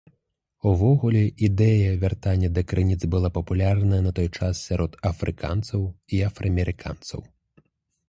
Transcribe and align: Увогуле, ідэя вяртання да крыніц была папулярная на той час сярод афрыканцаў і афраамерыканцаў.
Увогуле, 0.69 1.19
ідэя 1.47 1.91
вяртання 2.05 2.49
да 2.57 2.63
крыніц 2.73 2.99
была 3.13 3.29
папулярная 3.37 4.01
на 4.09 4.17
той 4.23 4.27
час 4.37 4.65
сярод 4.71 4.91
афрыканцаў 5.13 5.89
і 6.15 6.27
афраамерыканцаў. 6.33 7.19